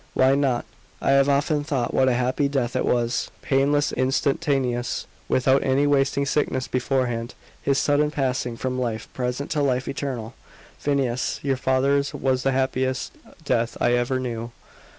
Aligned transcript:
"Why 0.15 0.33
not? 0.33 0.65
I 0.99 1.11
have 1.11 1.29
often 1.29 1.63
thought 1.63 1.93
what 1.93 2.07
a 2.07 2.15
happy 2.15 2.47
death 2.47 2.75
it 2.75 2.85
was 2.85 3.29
painless, 3.43 3.91
instantaneous, 3.91 5.05
without 5.29 5.61
any 5.63 5.85
wasting 5.85 6.25
sickness 6.25 6.67
beforehand 6.67 7.35
his 7.61 7.77
sudden 7.77 8.09
passing 8.09 8.57
from 8.57 8.81
life 8.81 9.07
present 9.13 9.51
to 9.51 9.61
life 9.61 9.87
eternal. 9.87 10.33
Phineas, 10.79 11.39
your 11.43 11.55
father's 11.55 12.15
was 12.15 12.41
the 12.41 12.51
happiest 12.51 13.11
death 13.45 13.77
I 13.79 13.91
ever 13.93 14.19
knew." 14.19 14.49